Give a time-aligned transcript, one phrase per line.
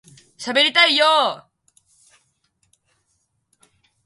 [0.35, 1.05] しゃべりたいよ
[1.49, 1.55] ～